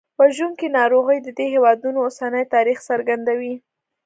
[0.21, 3.53] وژونکي ناروغۍ د دې هېوادونو اوسني تاریخ څرګندوي.